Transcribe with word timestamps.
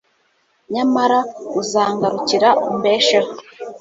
nyamara 0.73 1.19
uzangarukira 1.61 2.49
umbesheho 2.69 3.31